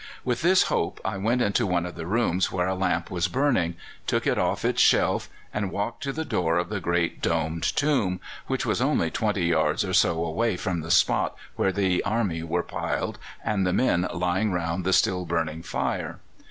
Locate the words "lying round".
14.11-14.85